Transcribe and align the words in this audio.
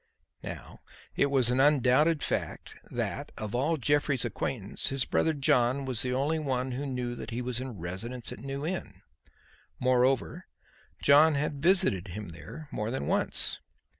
Now 0.41 0.81
it 1.15 1.27
was 1.29 1.51
an 1.51 1.59
undoubted 1.59 2.23
fact 2.23 2.73
that, 2.89 3.31
of 3.37 3.53
all 3.53 3.77
Jeffrey's 3.77 4.25
acquaintance, 4.25 4.87
his 4.87 5.05
brother 5.05 5.31
John 5.31 5.85
was 5.85 6.01
the 6.01 6.11
only 6.11 6.39
one 6.39 6.71
who 6.71 6.87
knew 6.87 7.13
that 7.13 7.29
he 7.29 7.39
was 7.39 7.59
in 7.59 7.77
residence 7.77 8.31
at 8.31 8.39
New 8.39 8.65
Inn. 8.65 9.03
Moreover 9.79 10.47
John 11.03 11.35
had 11.35 11.61
visited 11.61 12.07
him 12.07 12.29
there 12.29 12.67
more 12.71 12.89
than 12.89 13.05
once. 13.05 13.59